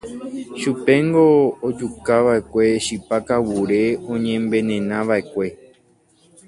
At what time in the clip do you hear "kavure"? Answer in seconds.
3.27-3.81